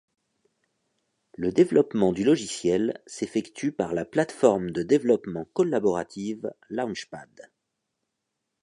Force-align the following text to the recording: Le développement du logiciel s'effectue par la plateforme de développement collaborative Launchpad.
Le 1.37 1.51
développement 1.51 2.11
du 2.11 2.23
logiciel 2.23 2.99
s'effectue 3.05 3.71
par 3.71 3.93
la 3.93 4.03
plateforme 4.03 4.71
de 4.71 4.81
développement 4.81 5.45
collaborative 5.53 6.51
Launchpad. 6.69 7.51